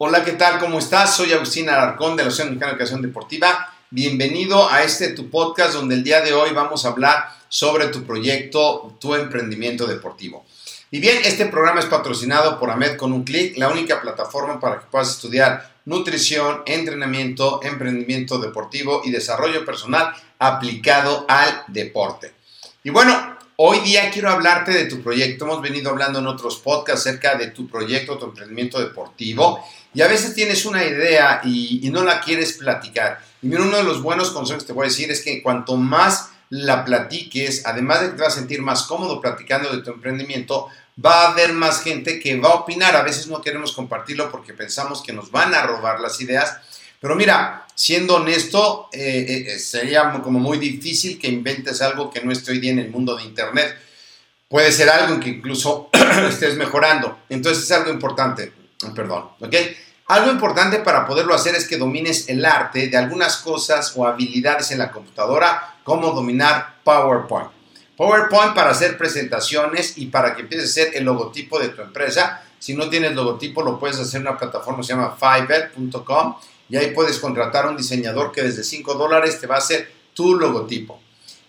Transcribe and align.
Hola, 0.00 0.24
¿qué 0.24 0.30
tal? 0.30 0.60
¿Cómo 0.60 0.78
estás? 0.78 1.16
Soy 1.16 1.32
Agustín 1.32 1.68
Alarcón 1.68 2.14
de 2.14 2.22
la 2.22 2.28
Asociación 2.28 2.50
Mexicana 2.50 2.70
de 2.70 2.76
Educación 2.76 3.02
Deportiva. 3.02 3.74
Bienvenido 3.90 4.70
a 4.70 4.84
este 4.84 5.08
tu 5.08 5.28
podcast 5.28 5.74
donde 5.74 5.96
el 5.96 6.04
día 6.04 6.20
de 6.20 6.32
hoy 6.32 6.50
vamos 6.52 6.84
a 6.84 6.90
hablar 6.90 7.30
sobre 7.48 7.88
tu 7.88 8.04
proyecto, 8.04 8.96
tu 9.00 9.16
emprendimiento 9.16 9.88
deportivo. 9.88 10.46
Y 10.92 11.00
bien, 11.00 11.18
este 11.24 11.46
programa 11.46 11.80
es 11.80 11.86
patrocinado 11.86 12.60
por 12.60 12.70
AMED 12.70 12.96
con 12.96 13.12
un 13.12 13.24
clic, 13.24 13.58
la 13.58 13.70
única 13.70 14.00
plataforma 14.00 14.60
para 14.60 14.78
que 14.78 14.86
puedas 14.88 15.10
estudiar 15.10 15.68
nutrición, 15.84 16.62
entrenamiento, 16.66 17.58
emprendimiento 17.64 18.38
deportivo 18.38 19.02
y 19.04 19.10
desarrollo 19.10 19.64
personal 19.64 20.14
aplicado 20.38 21.26
al 21.28 21.64
deporte. 21.66 22.34
Y 22.84 22.90
bueno, 22.90 23.36
hoy 23.60 23.80
día 23.80 24.10
quiero 24.10 24.30
hablarte 24.30 24.70
de 24.70 24.84
tu 24.84 25.02
proyecto. 25.02 25.44
Hemos 25.44 25.60
venido 25.60 25.90
hablando 25.90 26.20
en 26.20 26.26
otros 26.28 26.58
podcasts 26.58 27.06
acerca 27.06 27.34
de 27.34 27.48
tu 27.48 27.68
proyecto, 27.68 28.16
tu 28.16 28.26
emprendimiento 28.26 28.78
deportivo. 28.78 29.64
Y 29.92 30.00
a 30.00 30.06
veces 30.06 30.34
tienes 30.34 30.64
una 30.64 30.84
idea 30.84 31.40
y, 31.44 31.88
no 31.90 32.04
la 32.04 32.20
quieres 32.20 32.52
platicar. 32.54 33.20
Y 33.42 33.52
uno 33.52 33.76
de 33.76 33.82
los 33.82 34.00
buenos 34.00 34.30
consejos 34.30 34.62
que 34.62 34.68
te 34.68 34.72
voy 34.72 34.86
a 34.86 34.88
decir 34.88 35.10
es 35.10 35.22
que 35.22 35.42
cuanto 35.42 35.76
más 35.76 36.30
la 36.50 36.84
platiques, 36.84 37.66
además 37.66 38.00
de 38.00 38.06
que 38.10 38.16
te 38.16 38.22
vas 38.22 38.34
a 38.34 38.38
sentir 38.38 38.62
más 38.62 38.84
cómodo 38.84 39.20
platicando 39.20 39.74
de 39.74 39.82
tu 39.82 39.90
emprendimiento, 39.90 40.68
va 41.04 41.22
a 41.24 41.32
haber 41.32 41.52
más 41.52 41.82
gente 41.82 42.20
que 42.20 42.38
va 42.38 42.50
a 42.50 42.54
opinar. 42.54 42.94
A 42.94 43.02
veces 43.02 43.26
no 43.26 43.40
queremos 43.40 43.72
compartirlo 43.72 44.30
porque 44.30 44.54
pensamos 44.54 45.02
que 45.02 45.12
nos 45.12 45.32
van 45.32 45.52
a 45.54 45.62
robar 45.62 45.98
las 45.98 46.20
ideas. 46.20 46.58
Pero 47.00 47.14
mira, 47.14 47.66
siendo 47.74 48.16
honesto, 48.16 48.88
eh, 48.92 49.46
eh, 49.46 49.58
sería 49.58 50.10
como 50.20 50.40
muy 50.40 50.58
difícil 50.58 51.18
que 51.18 51.28
inventes 51.28 51.80
algo 51.80 52.10
que 52.10 52.20
no 52.22 52.32
esté 52.32 52.50
hoy 52.50 52.58
día 52.58 52.72
en 52.72 52.80
el 52.80 52.90
mundo 52.90 53.16
de 53.16 53.22
Internet. 53.22 53.78
Puede 54.48 54.72
ser 54.72 54.88
algo 54.88 55.14
en 55.14 55.20
que 55.20 55.28
incluso 55.28 55.90
estés 56.28 56.56
mejorando. 56.56 57.20
Entonces 57.28 57.64
es 57.64 57.70
algo 57.70 57.92
importante. 57.92 58.52
Perdón, 58.94 59.30
¿ok? 59.40 59.54
Algo 60.08 60.32
importante 60.32 60.78
para 60.78 61.06
poderlo 61.06 61.34
hacer 61.34 61.54
es 61.54 61.68
que 61.68 61.76
domines 61.76 62.28
el 62.28 62.44
arte 62.44 62.88
de 62.88 62.96
algunas 62.96 63.36
cosas 63.36 63.92
o 63.94 64.06
habilidades 64.06 64.70
en 64.70 64.78
la 64.78 64.90
computadora, 64.90 65.76
como 65.84 66.12
dominar 66.12 66.80
PowerPoint. 66.82 67.50
PowerPoint 67.96 68.54
para 68.54 68.70
hacer 68.70 68.96
presentaciones 68.96 69.98
y 69.98 70.06
para 70.06 70.34
que 70.34 70.42
empieces 70.42 70.70
a 70.70 70.72
ser 70.72 70.96
el 70.96 71.04
logotipo 71.04 71.58
de 71.58 71.68
tu 71.68 71.82
empresa. 71.82 72.42
Si 72.58 72.74
no 72.74 72.88
tienes 72.88 73.14
logotipo, 73.14 73.62
lo 73.62 73.78
puedes 73.78 73.98
hacer 73.98 74.20
en 74.20 74.28
una 74.28 74.38
plataforma 74.38 74.80
que 74.80 74.86
se 74.86 74.94
llama 74.94 75.16
Fiverr.com 75.16 76.36
y 76.68 76.76
ahí 76.76 76.92
puedes 76.92 77.18
contratar 77.18 77.66
a 77.66 77.70
un 77.70 77.76
diseñador 77.76 78.32
que 78.32 78.42
desde 78.42 78.64
5 78.64 78.94
dólares 78.94 79.40
te 79.40 79.46
va 79.46 79.56
a 79.56 79.58
hacer 79.58 79.90
tu 80.14 80.34
logotipo. 80.34 81.00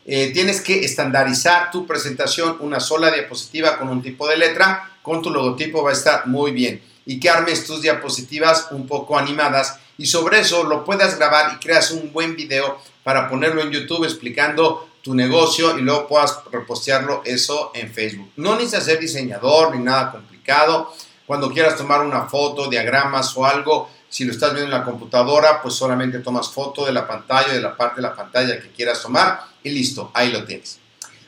Eh, 0.06 0.32
tienes 0.34 0.62
que 0.62 0.84
estandarizar 0.84 1.72
tu 1.72 1.86
presentación, 1.86 2.58
una 2.62 2.80
sola 2.80 3.12
diapositiva 3.12 3.78
con 3.78 3.90
un 3.90 4.02
tipo 4.02 4.28
de 4.28 4.38
letra, 4.38 4.98
con 5.02 5.22
tu 5.22 5.30
logotipo 5.30 5.84
va 5.84 5.92
a 5.92 5.94
estar 5.94 6.28
muy 6.28 6.52
bien. 6.52 6.82
Y 7.06 7.20
que 7.20 7.30
armes 7.30 7.66
tus 7.66 7.82
diapositivas 7.82 8.68
un 8.72 8.88
poco 8.88 9.18
animadas 9.18 9.80
y 9.98 10.06
sobre 10.06 10.40
eso 10.40 10.64
lo 10.64 10.86
puedas 10.86 11.18
grabar 11.18 11.54
y 11.54 11.60
creas 11.60 11.92
un 11.92 12.14
buen 12.14 12.36
video 12.36 12.80
para 13.04 13.30
ponerlo 13.30 13.62
en 13.62 13.72
YouTube 13.72 14.06
explicando 14.06 14.90
tu 15.02 15.14
negocio 15.14 15.78
y 15.78 15.82
luego 15.82 16.08
puedas 16.08 16.40
repostearlo 16.52 17.22
eso 17.26 17.72
en 17.74 17.92
Facebook. 17.92 18.32
No 18.38 18.56
necesitas 18.56 18.86
ser 18.86 19.00
diseñador 19.00 19.76
ni 19.76 19.84
nada 19.84 20.12
complicado. 20.12 20.94
Cuando 21.26 21.52
quieras 21.52 21.76
tomar 21.76 22.02
una 22.02 22.24
foto, 22.24 22.70
diagramas 22.70 23.36
o 23.36 23.46
algo, 23.46 23.90
si 24.10 24.26
lo 24.26 24.32
estás 24.32 24.54
viendo 24.54 24.74
en 24.74 24.80
la 24.80 24.84
computadora, 24.84 25.62
pues 25.62 25.76
solamente 25.76 26.20
tomas 26.20 26.50
foto 26.50 26.86
de 26.86 26.92
la 26.92 27.08
pantalla, 27.08 27.54
de 27.54 27.62
la 27.62 27.78
parte 27.78 27.98
de 27.98 28.02
la 28.02 28.16
pantalla 28.16 28.60
que 28.60 28.70
quieras 28.70 29.02
tomar 29.02 29.42
y 29.64 29.70
listo, 29.70 30.12
ahí 30.14 30.32
lo 30.32 30.44
tienes. 30.44 30.80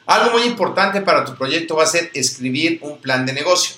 Algo 0.07 0.31
muy 0.31 0.43
importante 0.43 1.01
para 1.01 1.23
tu 1.23 1.35
proyecto 1.35 1.75
va 1.75 1.83
a 1.83 1.87
ser 1.87 2.09
escribir 2.13 2.79
un 2.81 2.97
plan 2.97 3.25
de 3.25 3.33
negocio. 3.33 3.75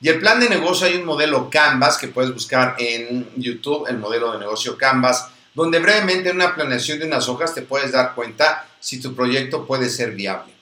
Y 0.00 0.08
el 0.08 0.18
plan 0.18 0.40
de 0.40 0.48
negocio 0.48 0.86
hay 0.86 0.96
un 0.96 1.04
modelo 1.04 1.48
Canvas 1.48 1.96
que 1.96 2.08
puedes 2.08 2.34
buscar 2.34 2.74
en 2.78 3.30
YouTube, 3.36 3.86
el 3.88 3.98
modelo 3.98 4.32
de 4.32 4.40
negocio 4.40 4.76
Canvas, 4.76 5.28
donde 5.54 5.78
brevemente 5.78 6.30
en 6.30 6.36
una 6.36 6.54
planeación 6.54 6.98
de 6.98 7.06
unas 7.06 7.28
hojas 7.28 7.54
te 7.54 7.62
puedes 7.62 7.92
dar 7.92 8.14
cuenta 8.14 8.66
si 8.80 9.00
tu 9.00 9.14
proyecto 9.14 9.64
puede 9.64 9.88
ser 9.88 10.10
viable. 10.10 10.52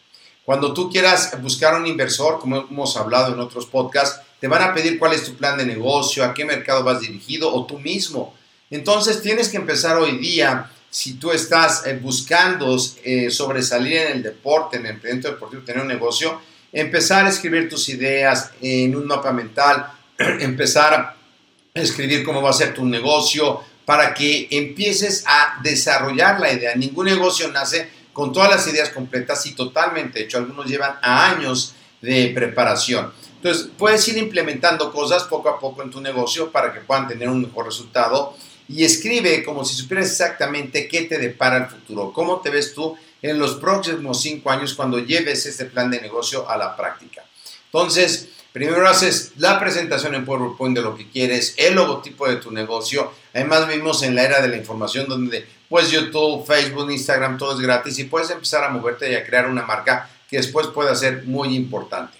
Cuando 0.45 0.75
tú 0.75 0.91
quieras 0.91 1.41
buscar 1.41 1.75
un 1.75 1.87
inversor, 1.87 2.39
como 2.39 2.67
hemos 2.69 2.97
hablado 2.97 3.33
en 3.33 3.41
otros 3.41 3.67
podcasts, 3.67 4.21
te 4.41 4.49
van 4.49 4.63
a 4.63 4.75
pedir 4.75 4.99
cuál 4.99 5.13
es 5.13 5.25
tu 5.25 5.37
plan 5.37 5.59
de 5.59 5.67
negocio, 5.67 6.25
a 6.25 6.33
qué 6.33 6.45
mercado 6.45 6.83
vas 6.83 7.01
dirigido 7.01 7.53
o 7.53 7.67
tú 7.67 7.79
mismo. 7.79 8.35
Entonces 8.71 9.21
tienes 9.21 9.49
que 9.49 9.59
empezar 9.59 9.97
hoy 9.99 10.19
día, 10.19 10.71
si 10.89 11.15
tú 11.15 11.31
estás 11.31 11.87
eh, 11.87 11.99
buscando 12.01 12.77
eh, 13.05 13.31
sobresalir 13.31 13.97
en 13.99 14.13
el 14.13 14.23
deporte, 14.23 14.77
en 14.77 14.87
el 14.87 14.93
emprendimiento 14.93 15.31
deportivo, 15.31 15.63
tener 15.63 15.83
un 15.83 15.89
negocio, 15.89 16.41
empezar 16.73 17.27
a 17.27 17.29
escribir 17.29 17.69
tus 17.69 17.89
ideas 17.89 18.51
en 18.61 18.97
un 18.97 19.07
mapa 19.07 19.33
mental, 19.33 19.93
empezar 20.19 20.95
a 20.95 21.17
escribir 21.75 22.25
cómo 22.25 22.43
va 22.43 22.51
a 22.51 22.55
ser 22.55 22.75
tu 22.75 22.85
negocio, 22.85 23.61
para 23.91 24.15
que 24.15 24.47
empieces 24.53 25.25
a 25.27 25.61
desarrollar 25.65 26.39
la 26.39 26.53
idea. 26.53 26.77
Ningún 26.77 27.07
negocio 27.07 27.49
nace 27.49 27.89
con 28.13 28.33
todas 28.33 28.49
las 28.49 28.67
ideas 28.69 28.91
completas 28.91 29.45
y 29.47 29.55
totalmente 29.57 30.23
hecho. 30.23 30.39
Algunos 30.39 30.67
llevan 30.67 30.97
años 31.03 31.75
de 32.01 32.31
preparación. 32.33 33.13
Entonces, 33.43 33.71
puedes 33.79 34.07
ir 34.07 34.19
implementando 34.19 34.93
cosas 34.93 35.25
poco 35.25 35.49
a 35.49 35.59
poco 35.59 35.83
en 35.83 35.91
tu 35.91 35.99
negocio 36.03 36.51
para 36.51 36.75
que 36.75 36.81
puedan 36.81 37.09
tener 37.09 37.27
un 37.31 37.41
mejor 37.41 37.65
resultado. 37.65 38.37
Y 38.69 38.85
escribe 38.85 39.43
como 39.43 39.65
si 39.65 39.75
supieras 39.75 40.11
exactamente 40.11 40.87
qué 40.87 41.03
te 41.03 41.17
depara 41.17 41.57
el 41.57 41.67
futuro, 41.67 42.13
cómo 42.13 42.41
te 42.41 42.51
ves 42.51 42.75
tú 42.75 42.97
en 43.23 43.39
los 43.39 43.55
próximos 43.55 44.21
cinco 44.21 44.51
años 44.51 44.75
cuando 44.75 44.99
lleves 44.99 45.47
este 45.47 45.65
plan 45.65 45.91
de 45.91 46.03
negocio 46.03 46.49
a 46.49 46.59
la 46.59 46.77
práctica. 46.77 47.25
Entonces, 47.65 48.29
primero 48.53 48.87
haces 48.87 49.33
la 49.39 49.59
presentación 49.59 50.15
en 50.15 50.27
PowerPoint 50.27 50.77
de 50.77 50.83
lo 50.83 50.95
que 50.95 51.09
quieres, 51.09 51.55
el 51.57 51.77
logotipo 51.77 52.29
de 52.29 52.37
tu 52.37 52.51
negocio. 52.51 53.11
Además, 53.33 53.67
vivimos 53.67 54.03
en 54.03 54.15
la 54.15 54.25
era 54.25 54.43
de 54.43 54.49
la 54.49 54.59
información 54.59 55.09
donde 55.09 55.47
pues 55.71 55.91
YouTube, 55.91 56.47
Facebook, 56.47 56.91
Instagram, 56.91 57.39
todo 57.39 57.55
es 57.55 57.61
gratis 57.61 57.99
y 57.99 58.05
puedes 58.05 58.29
empezar 58.31 58.65
a 58.65 58.69
moverte 58.69 59.11
y 59.11 59.15
a 59.15 59.25
crear 59.25 59.49
una 59.49 59.63
marca 59.63 60.11
que 60.29 60.37
después 60.37 60.67
pueda 60.67 60.95
ser 60.95 61.25
muy 61.25 61.57
importante. 61.57 62.20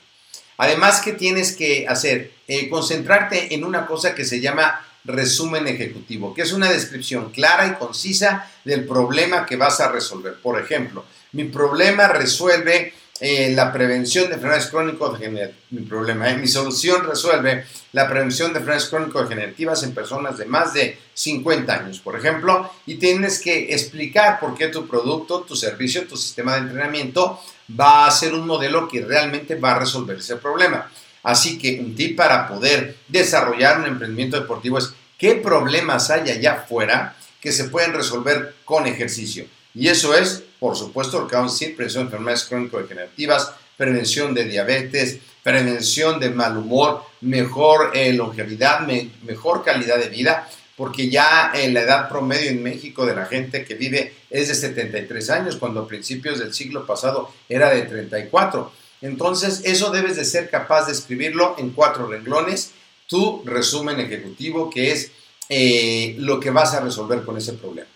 Además, 0.63 1.01
¿qué 1.03 1.15
tienes 1.15 1.57
que 1.57 1.87
hacer? 1.89 2.33
Eh, 2.47 2.69
concentrarte 2.69 3.55
en 3.55 3.65
una 3.65 3.87
cosa 3.87 4.15
que 4.15 4.27
se 4.27 4.43
llama 4.43 4.87
resumen 5.05 5.67
ejecutivo, 5.67 6.35
que 6.35 6.43
es 6.43 6.53
una 6.53 6.71
descripción 6.71 7.31
clara 7.31 7.67
y 7.67 7.77
concisa 7.77 8.47
del 8.63 8.85
problema 8.85 9.47
que 9.47 9.57
vas 9.57 9.81
a 9.81 9.91
resolver. 9.91 10.35
Por 10.35 10.61
ejemplo, 10.61 11.07
mi 11.33 11.45
problema 11.45 12.09
resuelve 12.09 12.93
eh, 13.21 13.53
la 13.55 13.71
prevención 13.71 14.29
de 14.29 14.35
enfermedades 14.35 14.69
crónico-degenerativas. 14.69 15.61
Mi 15.71 15.83
problema, 15.83 16.31
eh, 16.31 16.39
mi 16.39 16.49
solución 16.49 17.05
resuelve 17.07 17.67
la 17.93 18.09
prevención 18.09 18.53
de 18.53 18.61
enfermedades 18.61 18.89
crónico-degenerativas 18.89 19.83
en 19.83 19.93
personas 19.93 20.39
de 20.39 20.47
más 20.47 20.73
de 20.73 20.99
50 21.13 21.73
años, 21.73 22.01
por 22.01 22.17
ejemplo, 22.17 22.71
y 22.87 22.95
tienes 22.95 23.39
que 23.41 23.75
explicar 23.75 24.41
por 24.41 24.55
qué 24.55 24.69
tu 24.69 24.89
producto, 24.89 25.43
tu 25.43 25.55
servicio, 25.55 26.07
tu 26.07 26.17
sistema 26.17 26.55
de 26.55 26.61
entrenamiento 26.61 27.39
va 27.79 28.07
a 28.07 28.11
ser 28.11 28.33
un 28.33 28.47
modelo 28.47 28.89
que 28.89 29.05
realmente 29.05 29.55
va 29.55 29.73
a 29.73 29.79
resolver 29.81 30.19
ese 30.19 30.37
problema. 30.37 30.91
Así 31.23 31.59
que 31.59 31.79
un 31.79 31.95
tip 31.95 32.17
para 32.17 32.49
poder 32.49 32.97
desarrollar 33.09 33.81
un 33.81 33.87
emprendimiento 33.87 34.41
deportivo 34.41 34.79
es 34.79 34.95
qué 35.19 35.35
problemas 35.35 36.11
hay 36.11 36.31
allá 36.31 36.55
afuera 36.55 37.17
que 37.41 37.53
se 37.53 37.65
pueden 37.65 37.93
resolver 37.93 38.55
con 38.65 38.87
ejercicio. 38.87 39.45
Y 39.75 39.89
eso 39.89 40.17
es, 40.17 40.45
por 40.61 40.77
supuesto, 40.77 41.21
lo 41.21 41.27
que 41.27 41.37
prevención 41.75 42.05
de 42.05 42.07
enfermedades 42.07 42.45
crónico-degenerativas, 42.45 43.53
prevención 43.77 44.35
de 44.35 44.45
diabetes, 44.45 45.19
prevención 45.43 46.21
de 46.21 46.29
mal 46.29 46.59
humor, 46.59 47.03
mejor 47.23 47.93
eh, 47.95 48.13
longevidad, 48.13 48.87
mejor 49.23 49.65
calidad 49.65 49.99
de 49.99 50.11
vida, 50.11 50.49
porque 50.77 51.09
ya 51.09 51.53
en 51.55 51.73
la 51.75 51.81
edad 51.81 52.09
promedio 52.09 52.51
en 52.51 52.63
México 52.63 53.07
de 53.07 53.15
la 53.15 53.25
gente 53.27 53.65
que 53.65 53.75
vive 53.75 54.15
es 54.29 54.49
de 54.49 54.55
73 54.55 55.31
años, 55.31 55.57
cuando 55.57 55.81
a 55.81 55.89
principios 55.89 56.39
del 56.39 56.53
siglo 56.53 56.87
pasado 56.87 57.33
era 57.49 57.71
de 57.71 57.83
34. 57.83 58.71
Entonces, 59.01 59.63
eso 59.65 59.91
debes 59.91 60.17
de 60.17 60.27
ser 60.27 60.51
capaz 60.51 60.87
de 60.87 60.93
escribirlo 60.93 61.55
en 61.59 61.71
cuatro 61.71 62.07
renglones, 62.07 62.73
tu 63.07 63.43
resumen 63.47 63.99
ejecutivo, 63.99 64.69
que 64.69 64.93
es 64.93 65.11
eh, 65.49 66.15
lo 66.19 66.39
que 66.39 66.51
vas 66.51 66.75
a 66.75 66.81
resolver 66.81 67.25
con 67.25 67.37
ese 67.39 67.55
problema. 67.55 67.89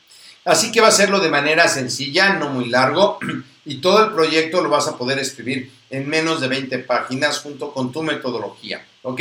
Así 0.44 0.70
que 0.70 0.80
va 0.80 0.88
a 0.88 0.90
hacerlo 0.90 1.20
de 1.20 1.30
manera 1.30 1.68
sencilla, 1.68 2.34
no 2.34 2.50
muy 2.50 2.68
largo, 2.68 3.18
y 3.64 3.80
todo 3.80 4.04
el 4.04 4.12
proyecto 4.12 4.62
lo 4.62 4.68
vas 4.68 4.88
a 4.88 4.98
poder 4.98 5.18
escribir 5.18 5.70
en 5.90 6.08
menos 6.08 6.40
de 6.40 6.48
20 6.48 6.78
páginas 6.80 7.38
junto 7.38 7.72
con 7.72 7.92
tu 7.92 8.02
metodología, 8.02 8.84
¿ok? 9.02 9.20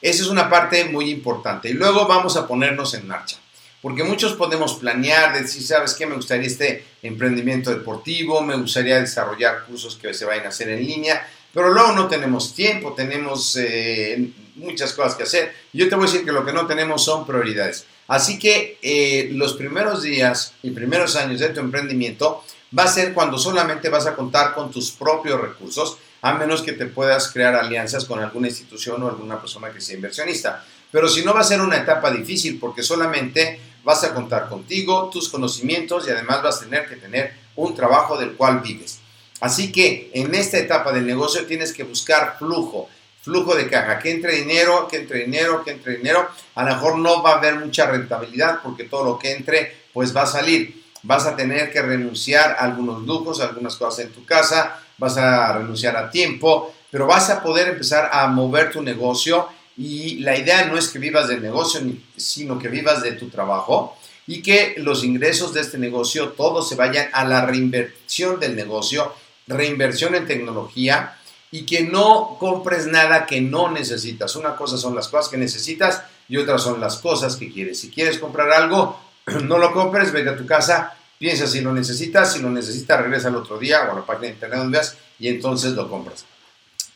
Esa 0.00 0.22
es 0.22 0.28
una 0.28 0.50
parte 0.50 0.84
muy 0.84 1.10
importante. 1.10 1.70
Y 1.70 1.72
luego 1.72 2.06
vamos 2.06 2.36
a 2.36 2.46
ponernos 2.46 2.92
en 2.92 3.08
marcha. 3.08 3.38
Porque 3.80 4.04
muchos 4.04 4.34
podemos 4.34 4.74
planear, 4.74 5.32
decir, 5.32 5.62
¿sabes 5.62 5.94
qué? 5.94 6.06
Me 6.06 6.14
gustaría 6.14 6.46
este 6.46 6.84
emprendimiento 7.02 7.70
deportivo, 7.70 8.42
me 8.42 8.56
gustaría 8.56 9.00
desarrollar 9.00 9.64
cursos 9.64 9.96
que 9.96 10.14
se 10.14 10.24
vayan 10.24 10.46
a 10.46 10.48
hacer 10.50 10.68
en 10.70 10.86
línea, 10.86 11.26
pero 11.52 11.70
luego 11.70 11.92
no 11.92 12.08
tenemos 12.08 12.54
tiempo, 12.54 12.92
tenemos 12.92 13.56
eh, 13.56 14.30
muchas 14.56 14.92
cosas 14.92 15.14
que 15.14 15.22
hacer. 15.24 15.54
Yo 15.72 15.88
te 15.88 15.94
voy 15.94 16.04
a 16.04 16.10
decir 16.10 16.24
que 16.24 16.32
lo 16.32 16.44
que 16.44 16.52
no 16.52 16.66
tenemos 16.66 17.04
son 17.04 17.26
prioridades. 17.26 17.86
Así 18.08 18.38
que 18.38 18.78
eh, 18.82 19.30
los 19.32 19.54
primeros 19.54 20.02
días 20.02 20.52
y 20.62 20.70
primeros 20.70 21.16
años 21.16 21.40
de 21.40 21.48
tu 21.48 21.60
emprendimiento 21.60 22.44
va 22.76 22.84
a 22.84 22.88
ser 22.88 23.14
cuando 23.14 23.38
solamente 23.38 23.88
vas 23.88 24.06
a 24.06 24.14
contar 24.14 24.54
con 24.54 24.70
tus 24.70 24.90
propios 24.90 25.40
recursos, 25.40 25.96
a 26.22 26.34
menos 26.34 26.62
que 26.62 26.72
te 26.72 26.86
puedas 26.86 27.30
crear 27.32 27.54
alianzas 27.54 28.04
con 28.04 28.18
alguna 28.18 28.48
institución 28.48 29.02
o 29.02 29.08
alguna 29.08 29.40
persona 29.40 29.70
que 29.70 29.80
sea 29.80 29.96
inversionista. 29.96 30.64
Pero 30.90 31.08
si 31.08 31.24
no 31.24 31.34
va 31.34 31.40
a 31.40 31.44
ser 31.44 31.60
una 31.60 31.76
etapa 31.76 32.10
difícil 32.10 32.58
porque 32.58 32.82
solamente 32.82 33.60
vas 33.84 34.04
a 34.04 34.14
contar 34.14 34.48
contigo, 34.48 35.10
tus 35.12 35.28
conocimientos 35.28 36.06
y 36.06 36.10
además 36.10 36.42
vas 36.42 36.56
a 36.58 36.64
tener 36.64 36.88
que 36.88 36.96
tener 36.96 37.34
un 37.56 37.74
trabajo 37.74 38.16
del 38.16 38.32
cual 38.32 38.60
vives. 38.60 39.00
Así 39.40 39.70
que 39.70 40.10
en 40.14 40.34
esta 40.34 40.58
etapa 40.58 40.92
del 40.92 41.06
negocio 41.06 41.44
tienes 41.46 41.72
que 41.72 41.82
buscar 41.82 42.36
flujo, 42.38 42.88
flujo 43.24 43.54
de 43.54 43.68
caja, 43.68 43.98
que 43.98 44.10
entre 44.10 44.36
dinero, 44.36 44.86
que 44.86 44.98
entre 44.98 45.20
dinero, 45.20 45.64
que 45.64 45.70
entre 45.70 45.96
dinero. 45.96 46.28
A 46.54 46.62
lo 46.62 46.74
mejor 46.74 46.98
no 46.98 47.22
va 47.22 47.32
a 47.32 47.38
haber 47.38 47.56
mucha 47.56 47.86
rentabilidad 47.86 48.60
porque 48.62 48.84
todo 48.84 49.04
lo 49.04 49.18
que 49.18 49.32
entre 49.32 49.84
pues 49.94 50.14
va 50.14 50.22
a 50.22 50.26
salir. 50.26 50.84
Vas 51.02 51.26
a 51.26 51.34
tener 51.34 51.72
que 51.72 51.80
renunciar 51.80 52.50
a 52.58 52.64
algunos 52.64 53.02
lujos, 53.02 53.40
a 53.40 53.44
algunas 53.44 53.76
cosas 53.76 54.06
en 54.06 54.12
tu 54.12 54.24
casa, 54.26 54.78
vas 54.98 55.16
a 55.16 55.54
renunciar 55.54 55.96
a 55.96 56.10
tiempo, 56.10 56.74
pero 56.90 57.06
vas 57.06 57.30
a 57.30 57.42
poder 57.42 57.68
empezar 57.68 58.10
a 58.12 58.26
mover 58.28 58.70
tu 58.70 58.82
negocio 58.82 59.48
y 59.76 60.18
la 60.20 60.36
idea 60.36 60.66
no 60.66 60.76
es 60.76 60.88
que 60.88 60.98
vivas 60.98 61.28
del 61.28 61.42
negocio, 61.42 61.80
sino 62.16 62.58
que 62.58 62.68
vivas 62.68 63.02
de 63.02 63.12
tu 63.12 63.28
trabajo 63.28 63.96
y 64.26 64.42
que 64.42 64.74
los 64.78 65.02
ingresos 65.02 65.52
de 65.54 65.62
este 65.62 65.78
negocio 65.78 66.30
todos 66.30 66.68
se 66.68 66.74
vayan 66.74 67.08
a 67.12 67.24
la 67.24 67.44
reinversión 67.44 68.38
del 68.38 68.54
negocio, 68.54 69.14
reinversión 69.46 70.14
en 70.14 70.26
tecnología 70.26 71.16
y 71.54 71.66
que 71.66 71.84
no 71.84 72.36
compres 72.40 72.88
nada 72.88 73.26
que 73.26 73.40
no 73.40 73.70
necesitas. 73.70 74.34
Una 74.34 74.56
cosa 74.56 74.76
son 74.76 74.96
las 74.96 75.06
cosas 75.06 75.30
que 75.30 75.36
necesitas 75.36 76.02
y 76.28 76.36
otras 76.36 76.60
son 76.60 76.80
las 76.80 76.96
cosas 76.96 77.36
que 77.36 77.48
quieres. 77.48 77.78
Si 77.78 77.90
quieres 77.90 78.18
comprar 78.18 78.50
algo, 78.50 78.98
no 79.44 79.58
lo 79.58 79.72
compres, 79.72 80.10
vete 80.10 80.30
a 80.30 80.36
tu 80.36 80.46
casa, 80.46 80.96
piensa 81.16 81.46
si 81.46 81.60
lo 81.60 81.72
necesitas, 81.72 82.32
si 82.32 82.40
lo 82.40 82.50
necesitas, 82.50 83.00
regresa 83.00 83.28
al 83.28 83.36
otro 83.36 83.56
día 83.56 83.84
o 83.84 83.92
a 83.92 83.94
la 83.94 84.04
página 84.04 84.26
de 84.26 84.32
internet 84.32 84.58
donde 84.58 84.78
veas 84.78 84.96
y 85.20 85.28
entonces 85.28 85.74
lo 85.74 85.88
compras. 85.88 86.24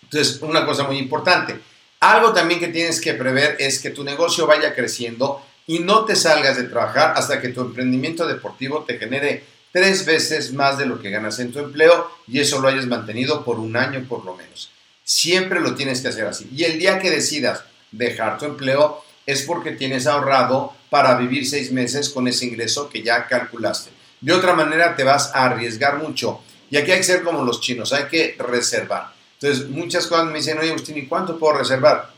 Entonces, 0.02 0.42
una 0.42 0.66
cosa 0.66 0.82
muy 0.82 0.98
importante, 0.98 1.60
algo 2.00 2.32
también 2.32 2.58
que 2.58 2.66
tienes 2.66 3.00
que 3.00 3.14
prever 3.14 3.54
es 3.60 3.78
que 3.78 3.90
tu 3.90 4.02
negocio 4.02 4.48
vaya 4.48 4.74
creciendo 4.74 5.40
y 5.68 5.78
no 5.78 6.04
te 6.04 6.16
salgas 6.16 6.56
de 6.56 6.64
trabajar 6.64 7.12
hasta 7.14 7.40
que 7.40 7.50
tu 7.50 7.60
emprendimiento 7.60 8.26
deportivo 8.26 8.82
te 8.82 8.98
genere 8.98 9.44
tres 9.72 10.04
veces 10.06 10.52
más 10.52 10.78
de 10.78 10.86
lo 10.86 11.00
que 11.00 11.10
ganas 11.10 11.38
en 11.38 11.52
tu 11.52 11.58
empleo 11.58 12.10
y 12.26 12.40
eso 12.40 12.60
lo 12.60 12.68
hayas 12.68 12.86
mantenido 12.86 13.44
por 13.44 13.58
un 13.58 13.76
año 13.76 14.04
por 14.08 14.24
lo 14.24 14.34
menos. 14.34 14.70
Siempre 15.04 15.60
lo 15.60 15.74
tienes 15.74 16.00
que 16.00 16.08
hacer 16.08 16.26
así. 16.26 16.48
Y 16.54 16.64
el 16.64 16.78
día 16.78 16.98
que 16.98 17.10
decidas 17.10 17.64
dejar 17.90 18.38
tu 18.38 18.44
empleo 18.44 19.02
es 19.26 19.42
porque 19.42 19.72
tienes 19.72 20.06
ahorrado 20.06 20.72
para 20.90 21.16
vivir 21.16 21.46
seis 21.46 21.70
meses 21.72 22.08
con 22.10 22.28
ese 22.28 22.46
ingreso 22.46 22.88
que 22.88 23.02
ya 23.02 23.26
calculaste. 23.26 23.90
De 24.20 24.32
otra 24.32 24.54
manera 24.54 24.96
te 24.96 25.04
vas 25.04 25.34
a 25.34 25.44
arriesgar 25.44 25.98
mucho. 25.98 26.40
Y 26.70 26.76
aquí 26.76 26.90
hay 26.90 26.98
que 26.98 27.04
ser 27.04 27.22
como 27.22 27.44
los 27.44 27.60
chinos, 27.60 27.92
hay 27.92 28.04
que 28.04 28.36
reservar. 28.38 29.12
Entonces, 29.40 29.68
muchas 29.68 30.06
cosas 30.06 30.26
me 30.26 30.38
dicen, 30.38 30.58
oye, 30.58 30.70
Agustín, 30.70 30.98
¿y 30.98 31.06
cuánto 31.06 31.38
puedo 31.38 31.58
reservar? 31.58 32.10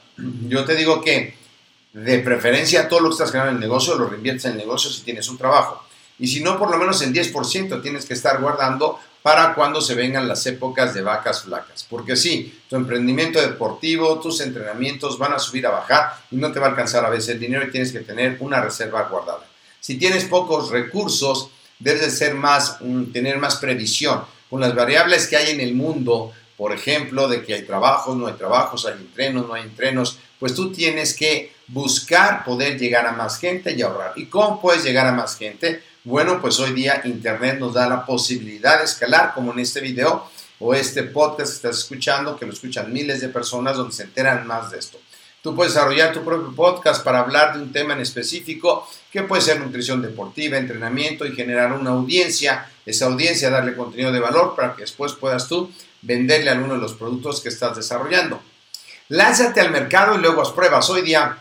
Yo 0.49 0.65
te 0.65 0.75
digo 0.75 1.03
que 1.03 1.35
de 1.93 2.19
preferencia 2.21 2.89
todo 2.89 3.01
lo 3.01 3.09
que 3.09 3.15
estás 3.15 3.33
ganando 3.33 3.51
en 3.51 3.57
el 3.57 3.69
negocio 3.69 3.97
lo 3.97 4.09
reinviertes 4.09 4.45
en 4.47 4.53
el 4.53 4.59
negocio 4.59 4.91
si 4.91 5.03
tienes 5.03 5.29
un 5.29 5.37
trabajo. 5.37 5.85
Y 6.21 6.29
si 6.29 6.41
no, 6.41 6.59
por 6.59 6.71
lo 6.71 6.77
menos 6.77 7.01
el 7.03 7.13
10% 7.13 7.83
tienes 7.83 8.05
que 8.05 8.15
estar 8.15 8.41
guardando 8.41 9.01
para 9.23 9.55
cuando 9.55 9.81
se 9.81 9.95
vengan 9.95 10.29
las 10.29 10.47
épocas 10.47 10.95
de 10.95 11.03
vacas 11.03 11.43
flacas. 11.43 11.85
Porque 11.89 12.15
sí, 12.15 12.61
tu 12.69 12.77
emprendimiento 12.77 13.41
deportivo, 13.41 14.21
tus 14.21 14.41
entrenamientos 14.41 15.19
van 15.19 15.33
a 15.33 15.39
subir 15.39 15.67
a 15.67 15.71
bajar 15.71 16.15
y 16.31 16.37
no 16.37 16.53
te 16.53 16.61
va 16.61 16.67
a 16.67 16.71
alcanzar 16.71 17.05
a 17.05 17.11
veces 17.11 17.31
el 17.31 17.41
dinero 17.41 17.67
y 17.67 17.71
tienes 17.71 17.91
que 17.91 18.01
tener 18.01 18.37
una 18.41 18.61
reserva 18.61 19.03
guardada. 19.05 19.47
Si 19.81 19.97
tienes 19.97 20.25
pocos 20.25 20.71
recursos, 20.71 21.51
debes 21.79 22.03
de 22.03 22.11
ser 22.11 22.35
más, 22.35 22.79
tener 23.13 23.39
más 23.39 23.57
previsión. 23.57 24.23
Con 24.49 24.61
las 24.61 24.75
variables 24.75 25.27
que 25.27 25.37
hay 25.37 25.53
en 25.53 25.61
el 25.61 25.75
mundo, 25.75 26.33
por 26.57 26.73
ejemplo, 26.73 27.29
de 27.29 27.43
que 27.43 27.55
hay 27.55 27.63
trabajos, 27.63 28.17
no 28.17 28.27
hay 28.27 28.35
trabajos, 28.35 28.85
hay 28.85 28.95
entrenos, 28.95 29.47
no 29.47 29.55
hay 29.55 29.63
entrenos, 29.63 30.19
pues 30.39 30.55
tú 30.55 30.73
tienes 30.73 31.15
que 31.15 31.53
buscar 31.69 32.45
poder 32.45 32.79
llegar 32.79 33.07
a 33.07 33.13
más 33.13 33.39
gente 33.39 33.75
y 33.75 33.83
ahorrar. 33.83 34.13
¿Y 34.17 34.27
cómo 34.27 34.61
puedes 34.61 34.85
llegar 34.85 35.07
a 35.07 35.13
más 35.13 35.37
gente? 35.37 35.83
Bueno, 36.05 36.41
pues 36.41 36.59
hoy 36.61 36.73
día 36.73 37.03
Internet 37.05 37.59
nos 37.59 37.75
da 37.75 37.87
la 37.87 38.07
posibilidad 38.07 38.79
de 38.79 38.87
escalar, 38.87 39.35
como 39.35 39.53
en 39.53 39.59
este 39.59 39.83
video 39.83 40.31
o 40.59 40.73
este 40.73 41.03
podcast 41.03 41.51
que 41.51 41.57
estás 41.57 41.79
escuchando, 41.81 42.39
que 42.39 42.47
lo 42.47 42.55
escuchan 42.55 42.91
miles 42.91 43.21
de 43.21 43.29
personas 43.29 43.77
donde 43.77 43.95
se 43.95 44.05
enteran 44.05 44.47
más 44.47 44.71
de 44.71 44.79
esto. 44.79 44.99
Tú 45.43 45.55
puedes 45.55 45.75
desarrollar 45.75 46.15
tu 46.15 46.25
propio 46.25 46.55
podcast 46.57 47.05
para 47.05 47.21
hablar 47.21 47.55
de 47.55 47.63
un 47.63 47.71
tema 47.71 47.93
en 47.93 48.01
específico, 48.01 48.89
que 49.13 49.25
puede 49.25 49.43
ser 49.43 49.61
nutrición 49.61 50.01
deportiva, 50.01 50.57
entrenamiento 50.57 51.27
y 51.27 51.35
generar 51.35 51.73
una 51.75 51.91
audiencia, 51.91 52.71
esa 52.87 53.05
audiencia 53.05 53.51
darle 53.51 53.77
contenido 53.77 54.11
de 54.11 54.21
valor 54.21 54.55
para 54.57 54.75
que 54.75 54.83
después 54.83 55.13
puedas 55.13 55.49
tú 55.49 55.71
venderle 56.01 56.49
alguno 56.49 56.75
de 56.75 56.81
los 56.81 56.95
productos 56.95 57.43
que 57.43 57.51
estás 57.51 57.77
desarrollando. 57.77 58.41
Lánzate 59.09 59.61
al 59.61 59.71
mercado 59.71 60.15
y 60.15 60.23
luego 60.23 60.41
haz 60.41 60.51
pruebas. 60.53 60.89
Hoy 60.89 61.03
día, 61.03 61.37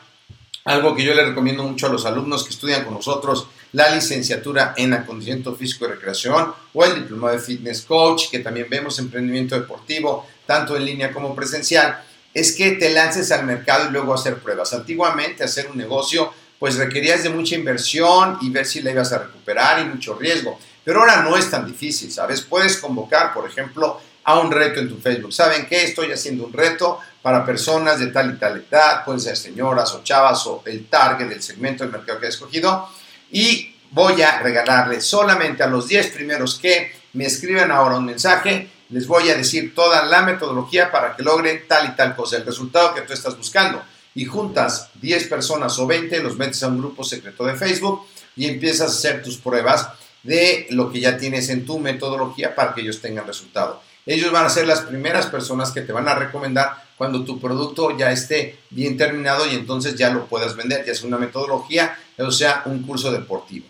algo 0.66 0.96
que 0.96 1.04
yo 1.04 1.14
le 1.14 1.26
recomiendo 1.26 1.64
mucho 1.64 1.88
a 1.88 1.90
los 1.90 2.06
alumnos 2.06 2.44
que 2.44 2.50
estudian 2.50 2.84
con 2.84 2.96
nosotros, 2.96 3.48
la 3.74 3.90
licenciatura 3.94 4.74
en 4.78 4.94
acondicionamiento 4.94 5.56
físico 5.56 5.86
y 5.86 5.90
recreación 5.90 6.54
o 6.74 6.86
el 6.86 6.96
diploma 6.96 7.32
de 7.32 7.40
fitness 7.40 7.84
coach, 7.84 8.30
que 8.32 8.40
también 8.40 8.68
vemos 8.70 9.00
emprendimiento 9.00 9.56
deportivo, 9.60 10.28
tanto 10.46 10.76
en 10.76 10.86
línea 10.86 11.12
como 11.12 11.36
presencial, 11.36 12.04
es 12.34 12.54
que 12.54 12.72
te 12.72 12.92
lances 12.92 13.32
al 13.32 13.46
mercado 13.46 13.90
y 13.90 13.92
luego 13.92 14.14
hacer 14.14 14.38
pruebas. 14.38 14.74
Antiguamente 14.74 15.44
hacer 15.44 15.70
un 15.70 15.78
negocio 15.78 16.32
pues 16.60 16.76
requerías 16.76 17.24
de 17.24 17.30
mucha 17.30 17.56
inversión 17.56 18.38
y 18.42 18.50
ver 18.50 18.66
si 18.66 18.82
la 18.82 18.92
ibas 18.92 19.14
a 19.14 19.20
recuperar 19.20 19.80
y 19.80 19.86
mucho 19.86 20.16
riesgo. 20.16 20.60
Pero 20.84 21.00
ahora 21.00 21.24
no 21.24 21.38
es 21.38 21.50
tan 21.50 21.66
difícil, 21.66 22.12
¿sabes? 22.12 22.42
Puedes 22.42 22.78
convocar, 22.78 23.34
por 23.34 23.50
ejemplo, 23.50 24.02
a 24.26 24.40
un 24.40 24.52
reto 24.52 24.80
en 24.82 24.90
tu 24.90 24.98
Facebook. 24.98 25.34
¿Saben 25.34 25.68
qué? 25.68 25.84
Estoy 25.86 26.12
haciendo 26.12 26.46
un 26.46 26.54
reto 26.54 27.00
para 27.22 27.46
personas 27.46 28.00
de 28.00 28.08
tal 28.08 28.36
y 28.36 28.38
tal 28.38 28.66
edad, 28.70 29.04
pueden 29.06 29.22
ser 29.22 29.38
señoras 29.38 29.94
o 29.94 30.04
chavas 30.04 30.46
o 30.48 30.62
el 30.66 30.88
target 30.88 31.28
del 31.28 31.42
segmento 31.42 31.84
del 31.84 31.92
mercado 31.92 32.20
que 32.20 32.26
he 32.26 32.30
escogido. 32.30 32.90
Y 33.32 33.76
voy 33.92 34.22
a 34.22 34.40
regalarle 34.40 35.02
solamente 35.02 35.64
a 35.64 35.68
los 35.68 35.88
10 35.88 36.08
primeros 36.12 36.60
que 36.60 36.92
me 37.14 37.26
escriban 37.26 37.72
ahora 37.72 37.98
un 37.98 38.06
mensaje, 38.06 38.70
les 38.90 39.08
voy 39.08 39.30
a 39.30 39.38
decir 39.38 39.74
toda 39.74 40.06
la 40.06 40.22
metodología 40.22 40.92
para 40.92 41.16
que 41.16 41.24
logren 41.24 41.64
tal 41.68 41.88
y 41.88 41.96
tal 41.96 42.16
cosa, 42.16 42.38
el 42.38 42.46
resultado 42.46 42.94
que 42.94 43.02
tú 43.02 43.14
estás 43.14 43.38
buscando. 43.38 43.84
y 44.16 44.26
juntas 44.26 44.90
10 44.96 45.28
personas 45.28 45.78
o 45.78 45.86
20, 45.86 46.22
los 46.24 46.36
metes 46.36 46.64
a 46.64 46.68
un 46.68 46.80
grupo 46.80 47.04
secreto 47.04 47.46
de 47.46 47.56
Facebook 47.56 48.06
y 48.36 48.48
empiezas 48.48 48.90
a 48.90 48.98
hacer 48.98 49.22
tus 49.22 49.38
pruebas 49.38 49.88
de 50.24 50.68
lo 50.72 50.92
que 50.92 51.00
ya 51.00 51.16
tienes 51.16 51.48
en 51.50 51.66
tu 51.66 51.80
metodología 51.80 52.56
para 52.56 52.74
que 52.74 52.82
ellos 52.82 53.02
tengan 53.02 53.28
resultado. 53.28 53.82
Ellos 54.06 54.32
van 54.32 54.46
a 54.46 54.50
ser 54.50 54.66
las 54.66 54.82
primeras 54.82 55.28
personas 55.28 55.72
que 55.72 55.82
te 55.82 55.94
van 55.94 56.08
a 56.08 56.16
recomendar 56.16 56.84
cuando 57.00 57.24
tu 57.24 57.40
producto 57.40 57.98
ya 57.98 58.12
esté 58.12 58.60
bien 58.72 58.98
terminado 58.98 59.48
y 59.48 59.56
entonces 59.56 59.96
ya 59.96 60.10
lo 60.10 60.26
puedas 60.26 60.58
vender, 60.58 60.86
ya 60.86 60.94
sea 60.94 61.08
una 61.08 61.18
metodología, 61.18 61.98
o 62.18 62.30
sea, 62.30 62.64
un 62.66 62.84
curso 62.84 63.10
deportivo. 63.10 63.66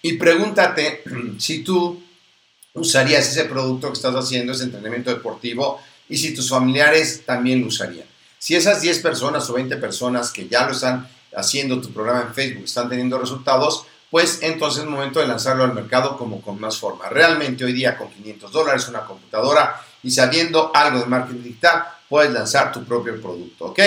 Y 0.00 0.14
pregúntate 0.14 1.02
si 1.38 1.62
tú 1.62 2.02
usarías 2.72 3.28
ese 3.28 3.44
producto 3.44 3.88
que 3.88 3.92
estás 3.92 4.14
haciendo, 4.14 4.52
ese 4.52 4.64
entrenamiento 4.64 5.10
deportivo, 5.10 5.78
y 6.08 6.16
si 6.16 6.32
tus 6.32 6.48
familiares 6.48 7.26
también 7.26 7.60
lo 7.60 7.66
usarían. 7.66 8.06
Si 8.38 8.56
esas 8.56 8.80
10 8.80 8.98
personas 9.00 9.48
o 9.50 9.52
20 9.52 9.76
personas 9.76 10.30
que 10.30 10.48
ya 10.48 10.64
lo 10.64 10.72
están 10.72 11.06
haciendo 11.36 11.82
tu 11.82 11.92
programa 11.92 12.22
en 12.22 12.34
Facebook 12.34 12.64
están 12.64 12.88
teniendo 12.88 13.18
resultados, 13.18 13.84
pues 14.10 14.38
entonces 14.40 14.84
es 14.84 14.88
momento 14.88 15.20
de 15.20 15.26
lanzarlo 15.26 15.64
al 15.64 15.74
mercado 15.74 16.16
como 16.16 16.40
con 16.40 16.58
más 16.58 16.78
forma. 16.78 17.10
Realmente 17.10 17.62
hoy 17.66 17.74
día 17.74 17.98
con 17.98 18.08
500 18.08 18.50
dólares 18.50 18.88
una 18.88 19.04
computadora 19.04 19.84
y 20.04 20.10
sabiendo 20.10 20.70
algo 20.74 21.00
de 21.00 21.06
marketing 21.06 21.42
digital, 21.42 21.84
puedes 22.08 22.30
lanzar 22.30 22.70
tu 22.70 22.84
propio 22.84 23.20
producto, 23.20 23.66
¿ok? 23.66 23.80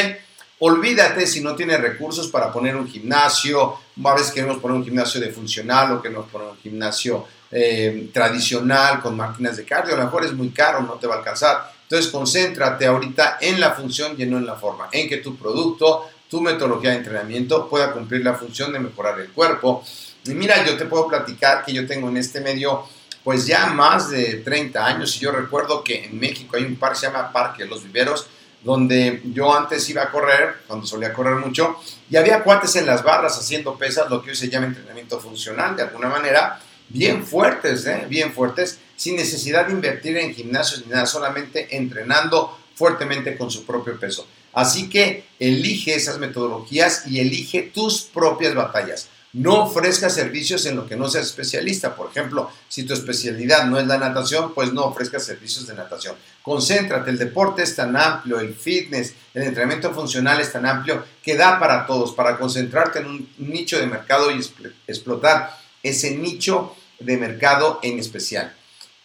Olvídate 0.59 1.27
si 1.27 1.41
no 1.41 1.55
tienes 1.55 1.79
recursos 1.79 2.27
para 2.27 2.51
poner 2.51 2.75
un 2.75 2.87
gimnasio, 2.87 3.75
a 4.03 4.13
veces 4.15 4.31
queremos 4.31 4.57
poner 4.57 4.77
un 4.77 4.83
gimnasio 4.83 5.21
de 5.21 5.29
funcional 5.29 5.91
o 5.91 6.01
queremos 6.01 6.27
poner 6.29 6.47
un 6.47 6.57
gimnasio 6.57 7.27
eh, 7.51 8.09
tradicional 8.11 8.99
con 8.99 9.15
máquinas 9.15 9.55
de 9.55 9.63
cardio, 9.63 9.93
a 9.93 9.97
lo 9.97 10.05
mejor 10.05 10.25
es 10.25 10.33
muy 10.33 10.49
caro, 10.49 10.81
no 10.81 10.93
te 10.93 11.05
va 11.05 11.15
a 11.15 11.17
alcanzar. 11.19 11.71
Entonces 11.83 12.11
concéntrate 12.11 12.87
ahorita 12.87 13.37
en 13.39 13.59
la 13.59 13.71
función 13.71 14.15
y 14.17 14.25
no 14.25 14.37
en 14.37 14.47
la 14.47 14.55
forma, 14.55 14.89
en 14.91 15.07
que 15.07 15.17
tu 15.17 15.37
producto, 15.37 16.09
tu 16.27 16.41
metodología 16.41 16.89
de 16.89 16.97
entrenamiento 16.97 17.69
pueda 17.69 17.93
cumplir 17.93 18.25
la 18.25 18.33
función 18.33 18.73
de 18.73 18.79
mejorar 18.79 19.19
el 19.19 19.29
cuerpo. 19.29 19.83
Y 20.25 20.31
mira, 20.31 20.65
yo 20.65 20.75
te 20.75 20.85
puedo 20.85 21.07
platicar 21.07 21.63
que 21.63 21.71
yo 21.71 21.87
tengo 21.87 22.09
en 22.09 22.17
este 22.17 22.41
medio 22.41 22.83
pues 23.27 23.45
ya 23.45 23.65
más 23.65 24.09
de 24.09 24.35
30 24.35 24.85
años 24.85 25.17
y 25.17 25.19
yo 25.19 25.33
recuerdo 25.33 25.83
que 25.83 26.05
en 26.05 26.17
México 26.17 26.55
hay 26.55 26.63
un 26.63 26.77
parque, 26.77 26.99
se 26.99 27.07
llama 27.07 27.33
Parque 27.33 27.65
los 27.65 27.83
Viveros, 27.83 28.25
donde 28.63 29.21
yo 29.33 29.53
antes 29.53 29.89
iba 29.89 30.01
a 30.01 30.11
correr, 30.11 30.59
cuando 30.65 30.87
solía 30.87 31.11
correr 31.11 31.35
mucho, 31.35 31.77
y 32.09 32.15
había 32.15 32.41
cuates 32.41 32.77
en 32.77 32.85
las 32.85 33.03
barras 33.03 33.37
haciendo 33.37 33.77
pesas, 33.77 34.09
lo 34.09 34.23
que 34.23 34.29
hoy 34.29 34.35
se 34.37 34.47
llama 34.47 34.67
entrenamiento 34.67 35.19
funcional, 35.19 35.75
de 35.75 35.83
alguna 35.83 36.07
manera, 36.07 36.61
bien 36.87 37.27
fuertes, 37.27 37.85
¿eh? 37.85 38.05
bien 38.07 38.31
fuertes, 38.31 38.79
sin 38.95 39.17
necesidad 39.17 39.65
de 39.65 39.73
invertir 39.73 40.15
en 40.15 40.33
gimnasios 40.33 40.85
ni 40.85 40.93
nada, 40.93 41.05
solamente 41.05 41.75
entrenando 41.75 42.57
fuertemente 42.75 43.37
con 43.37 43.51
su 43.51 43.65
propio 43.65 43.99
peso. 43.99 44.25
Así 44.53 44.89
que 44.89 45.25
elige 45.37 45.95
esas 45.95 46.17
metodologías 46.17 47.05
y 47.05 47.19
elige 47.19 47.63
tus 47.73 48.03
propias 48.03 48.55
batallas. 48.55 49.09
No 49.37 49.65
ofrezcas 49.65 50.15
servicios 50.15 50.65
en 50.65 50.75
lo 50.75 50.87
que 50.87 50.95
no 50.95 51.07
seas 51.07 51.27
especialista. 51.27 51.95
Por 51.95 52.09
ejemplo, 52.09 52.49
si 52.67 52.83
tu 52.83 52.93
especialidad 52.93 53.65
no 53.65 53.79
es 53.79 53.85
la 53.85 53.99
natación, 53.99 54.51
pues 54.55 54.73
no 54.73 54.85
ofrezcas 54.85 55.25
servicios 55.25 55.67
de 55.67 55.75
natación. 55.75 56.15
Concéntrate, 56.41 57.11
el 57.11 57.19
deporte 57.19 57.61
es 57.61 57.75
tan 57.75 57.95
amplio, 57.95 58.39
el 58.39 58.55
fitness, 58.55 59.13
el 59.35 59.43
entrenamiento 59.43 59.93
funcional 59.93 60.41
es 60.41 60.51
tan 60.51 60.65
amplio 60.65 61.05
que 61.21 61.35
da 61.35 61.59
para 61.59 61.85
todos, 61.85 62.13
para 62.13 62.37
concentrarte 62.39 62.99
en 62.99 63.05
un 63.05 63.29
nicho 63.37 63.77
de 63.77 63.85
mercado 63.85 64.31
y 64.31 64.43
explotar 64.87 65.55
ese 65.83 66.15
nicho 66.15 66.75
de 66.99 67.17
mercado 67.17 67.79
en 67.83 67.99
especial. 67.99 68.55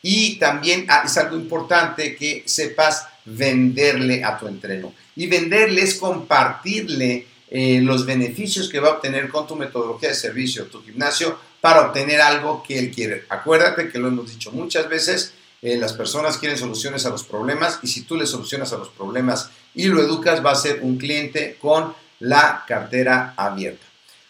Y 0.01 0.37
también 0.39 0.87
ah, 0.89 1.03
es 1.05 1.17
algo 1.19 1.37
importante 1.37 2.17
que 2.17 2.43
sepas 2.47 3.07
venderle 3.27 4.25
a 4.25 4.39
tu 4.39 4.49
entreno. 4.49 4.95
Y 5.15 5.27
venderle 5.27 5.83
es 5.83 5.97
compartirle 5.97 7.27
eh, 7.55 7.83
los 7.83 8.07
beneficios 8.07 8.71
que 8.71 8.81
va 8.81 8.89
a 8.89 8.93
obtener 8.93 9.29
con 9.29 9.47
tu 9.47 9.57
metodología 9.57 10.09
de 10.09 10.15
servicio, 10.15 10.65
tu 10.69 10.83
gimnasio, 10.83 11.39
para 11.61 11.83
obtener 11.83 12.23
algo 12.23 12.63
que 12.67 12.79
él 12.79 12.91
quiere. 12.91 13.27
Acuérdate 13.29 13.91
que 13.91 13.99
lo 13.99 14.09
hemos 14.09 14.31
dicho 14.31 14.51
muchas 14.53 14.89
veces, 14.89 15.35
eh, 15.61 15.77
las 15.77 15.93
personas 15.93 16.39
quieren 16.39 16.57
soluciones 16.57 17.05
a 17.05 17.11
los 17.11 17.25
problemas 17.25 17.79
y 17.83 17.89
si 17.89 18.05
tú 18.05 18.17
le 18.17 18.27
solucionas 18.27 18.73
a 18.73 18.79
los 18.79 18.89
problemas 18.89 19.51
y 19.75 19.89
lo 19.89 20.01
educas, 20.01 20.43
va 20.43 20.53
a 20.53 20.55
ser 20.55 20.81
un 20.81 20.97
cliente 20.97 21.59
con 21.61 21.95
la 22.21 22.65
cartera 22.67 23.35
abierta. 23.37 23.85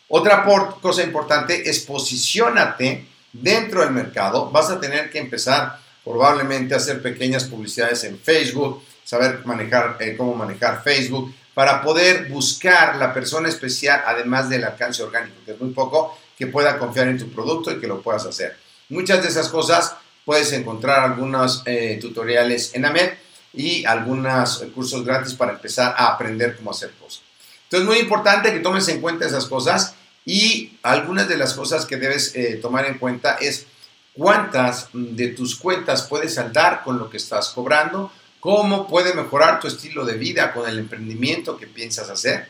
Otra 0.09 0.45
cosa 0.81 1.05
importante 1.05 1.71
es 1.71 1.79
posicionarte 1.79 3.07
dentro 3.33 3.83
del 3.83 3.93
mercado. 3.93 4.51
Vas 4.51 4.69
a 4.69 4.81
tener 4.81 5.11
que 5.11 5.21
empezar 5.21 5.79
probablemente 6.03 6.75
a 6.75 6.79
hacer 6.79 7.01
pequeñas 7.01 7.45
publicidades 7.45 8.03
en 8.03 8.19
Facebook, 8.19 8.83
saber 9.05 9.47
manejar, 9.47 9.97
eh, 10.01 10.17
cómo 10.17 10.35
manejar 10.35 10.83
Facebook, 10.83 11.33
para 11.55 11.83
poder 11.83 12.29
buscar 12.29 12.97
la 12.97 13.13
persona 13.13 13.49
especial, 13.49 14.03
además 14.07 14.49
del 14.49 14.65
alcance 14.65 15.03
orgánico, 15.03 15.37
que 15.45 15.53
es 15.53 15.61
muy 15.61 15.71
poco, 15.71 16.19
que 16.37 16.47
pueda 16.47 16.79
confiar 16.79 17.09
en 17.09 17.19
tu 17.19 17.31
producto 17.31 17.71
y 17.71 17.81
que 17.81 17.87
lo 17.87 18.01
puedas 18.01 18.25
hacer. 18.27 18.57
Muchas 18.89 19.23
de 19.23 19.29
esas 19.29 19.49
cosas 19.49 19.95
puedes 20.25 20.53
encontrar 20.53 21.01
algunos 21.01 21.63
eh, 21.67 21.99
tutoriales 22.01 22.75
en 22.75 22.85
AMED 22.85 23.13
y 23.53 23.85
algunos 23.85 24.65
cursos 24.75 25.05
gratis 25.05 25.35
para 25.35 25.53
empezar 25.53 25.95
a 25.97 26.09
aprender 26.09 26.57
cómo 26.57 26.71
hacer 26.71 26.91
cosas. 26.93 27.23
Entonces, 27.65 27.89
muy 27.89 27.99
importante 27.99 28.53
que 28.53 28.61
tomes 28.61 28.89
en 28.89 29.01
cuenta 29.01 29.27
esas 29.27 29.47
cosas 29.47 29.95
y 30.25 30.79
algunas 30.83 31.29
de 31.29 31.37
las 31.37 31.55
cosas 31.55 31.85
que 31.85 31.97
debes 31.97 32.35
eh, 32.35 32.59
tomar 32.61 32.87
en 32.87 32.99
cuenta 32.99 33.37
es 33.37 33.67
cuántas 34.15 34.89
de 34.93 35.29
tus 35.29 35.57
cuentas 35.57 36.03
puedes 36.03 36.35
saldar 36.35 36.83
con 36.85 36.99
lo 36.99 37.11
que 37.11 37.17
estás 37.17 37.49
cobrando, 37.49 38.13
cómo 38.43 38.89
puede 38.89 39.15
mejorar 39.15 39.61
tu 39.61 39.69
estilo 39.69 40.05
de 40.05 40.15
vida 40.15 40.53
con 40.53 40.69
el 40.69 40.77
emprendimiento 40.77 41.57
que 41.57 41.69
piensas 41.69 42.11
hacer, 42.11 42.49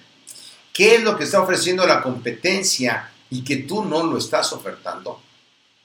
qué 0.73 0.95
es 0.95 1.03
lo 1.03 1.19
que 1.19 1.25
está 1.25 1.43
ofreciendo 1.43 1.87
la 1.87 2.01
competencia 2.01 3.11
y 3.29 3.45
que 3.45 3.57
tú 3.57 3.85
no 3.85 4.03
lo 4.03 4.17
estás 4.17 4.55
ofertando, 4.55 5.21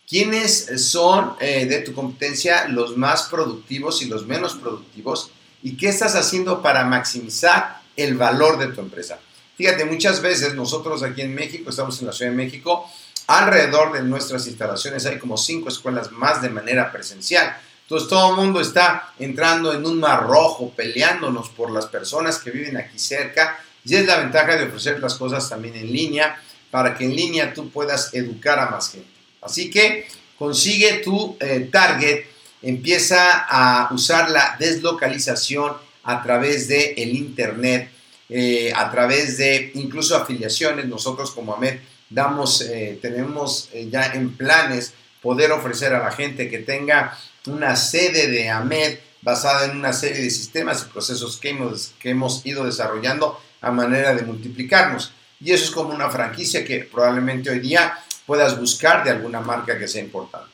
quiénes 0.08 0.82
son 0.90 1.34
eh, 1.42 1.66
de 1.66 1.80
tu 1.80 1.94
competencia 1.94 2.70
los 2.70 2.96
más 2.96 3.24
productivos 3.24 4.02
y 4.02 4.06
los 4.06 4.26
menos 4.26 4.54
productivos 4.54 5.30
y 5.62 5.76
qué 5.76 5.90
estás 5.90 6.16
haciendo 6.16 6.62
para 6.62 6.86
maximizar 6.86 7.82
el 7.98 8.16
valor 8.16 8.58
de 8.60 8.68
tu 8.68 8.80
empresa. 8.80 9.20
Fíjate, 9.58 9.84
muchas 9.84 10.22
veces 10.22 10.56
nosotros 10.56 11.04
aquí 11.04 11.20
en 11.20 11.36
México, 11.36 11.70
estamos 11.70 12.00
en 12.00 12.08
la 12.08 12.14
Ciudad 12.14 12.32
de 12.32 12.38
México, 12.38 12.90
alrededor 13.28 13.92
de 13.92 14.04
nuestras 14.04 14.48
instalaciones 14.48 15.06
hay 15.06 15.20
como 15.20 15.36
cinco 15.36 15.68
escuelas 15.68 16.14
más 16.14 16.42
de 16.42 16.50
manera 16.50 16.94
presencial. 16.94 17.60
Entonces 17.88 18.10
todo 18.10 18.32
el 18.32 18.36
mundo 18.36 18.60
está 18.60 19.14
entrando 19.18 19.74
en 19.74 19.86
un 19.86 19.98
mar 19.98 20.24
rojo, 20.24 20.74
peleándonos 20.76 21.48
por 21.48 21.72
las 21.72 21.86
personas 21.86 22.38
que 22.38 22.52
viven 22.52 22.76
aquí 22.76 23.00
cerca. 23.00 23.64
Y 23.86 23.96
es 23.96 24.06
la 24.06 24.18
ventaja 24.18 24.58
de 24.58 24.66
ofrecer 24.66 25.00
las 25.00 25.16
cosas 25.16 25.48
también 25.48 25.74
en 25.74 25.94
línea, 25.94 26.38
para 26.70 26.98
que 26.98 27.06
en 27.06 27.16
línea 27.16 27.54
tú 27.54 27.70
puedas 27.70 28.14
educar 28.14 28.60
a 28.60 28.70
más 28.70 28.92
gente. 28.92 29.08
Así 29.42 29.70
que 29.70 30.06
consigue 30.38 30.96
tu 30.96 31.38
eh, 31.40 31.70
target, 31.72 32.26
empieza 32.62 33.46
a 33.50 33.88
usar 33.94 34.32
la 34.32 34.58
deslocalización 34.60 35.72
a 36.04 36.22
través 36.22 36.68
del 36.68 36.94
el 36.98 37.16
Internet, 37.16 37.90
eh, 38.28 38.74
a 38.76 38.92
través 38.92 39.38
de 39.38 39.72
incluso 39.76 40.18
afiliaciones. 40.18 40.88
Nosotros 40.88 41.32
como 41.32 41.54
AMED 41.54 41.80
damos, 42.10 42.60
eh, 42.60 43.00
tenemos 43.02 43.70
ya 43.90 44.08
en 44.08 44.36
planes 44.36 44.92
poder 45.22 45.54
ofrecer 45.54 45.94
a 45.94 46.00
la 46.00 46.12
gente 46.12 46.50
que 46.50 46.60
tenga 46.60 47.18
una 47.48 47.76
sede 47.76 48.28
de 48.28 48.50
AMED 48.50 49.00
basada 49.22 49.66
en 49.66 49.78
una 49.78 49.94
serie 49.94 50.22
de 50.22 50.30
sistemas 50.30 50.84
y 50.84 50.92
procesos 50.92 51.38
que 51.38 51.50
hemos, 51.50 51.94
que 52.00 52.12
hemos 52.12 52.46
ido 52.46 52.66
desarrollando 52.66 53.40
a 53.62 53.72
manera 53.72 54.14
de 54.14 54.24
multiplicarnos. 54.24 55.12
Y 55.40 55.52
eso 55.52 55.66
es 55.66 55.72
como 55.72 55.94
una 55.94 56.10
franquicia 56.10 56.64
que 56.64 56.80
probablemente 56.80 57.50
hoy 57.50 57.60
día 57.60 57.98
puedas 58.26 58.60
buscar 58.60 59.04
de 59.04 59.12
alguna 59.12 59.40
marca 59.40 59.78
que 59.78 59.88
sea 59.88 60.04
importante. 60.04 60.50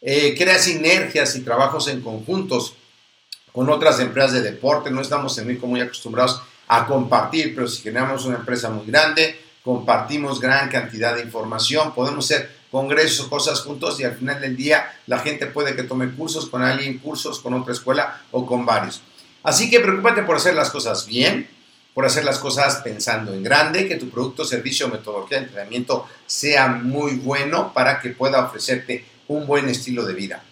Eh, 0.00 0.34
crea 0.36 0.58
sinergias 0.58 1.36
y 1.36 1.40
trabajos 1.40 1.88
en 1.88 2.00
conjuntos 2.00 2.74
con 3.52 3.70
otras 3.70 4.00
empresas 4.00 4.32
de 4.32 4.42
deporte. 4.42 4.90
No 4.90 5.00
estamos 5.00 5.36
en 5.38 5.46
México 5.46 5.66
muy 5.66 5.80
acostumbrados 5.80 6.42
a 6.68 6.86
compartir, 6.86 7.54
pero 7.54 7.68
si 7.68 7.82
generamos 7.82 8.24
una 8.24 8.38
empresa 8.38 8.70
muy 8.70 8.86
grande, 8.86 9.38
compartimos 9.62 10.40
gran 10.40 10.68
cantidad 10.68 11.14
de 11.14 11.22
información, 11.22 11.94
podemos 11.94 12.26
ser 12.26 12.61
congresos, 12.72 13.28
cosas 13.28 13.60
juntos 13.60 14.00
y 14.00 14.04
al 14.04 14.16
final 14.16 14.40
del 14.40 14.56
día 14.56 14.98
la 15.06 15.18
gente 15.18 15.46
puede 15.46 15.76
que 15.76 15.84
tome 15.84 16.10
cursos 16.10 16.48
con 16.48 16.62
alguien, 16.62 16.98
cursos 16.98 17.38
con 17.38 17.52
otra 17.54 17.74
escuela 17.74 18.22
o 18.32 18.46
con 18.46 18.64
varios. 18.66 19.02
Así 19.42 19.70
que 19.70 19.78
preocúpate 19.78 20.22
por 20.22 20.36
hacer 20.36 20.54
las 20.54 20.70
cosas 20.70 21.06
bien, 21.06 21.48
por 21.92 22.06
hacer 22.06 22.24
las 22.24 22.38
cosas 22.38 22.76
pensando 22.76 23.34
en 23.34 23.42
grande, 23.42 23.86
que 23.86 23.96
tu 23.96 24.08
producto, 24.08 24.46
servicio 24.46 24.88
metodología 24.88 25.38
de 25.38 25.44
entrenamiento 25.44 26.08
sea 26.26 26.68
muy 26.68 27.16
bueno 27.16 27.74
para 27.74 28.00
que 28.00 28.08
pueda 28.08 28.42
ofrecerte 28.42 29.04
un 29.28 29.46
buen 29.46 29.68
estilo 29.68 30.04
de 30.06 30.14
vida. 30.14 30.42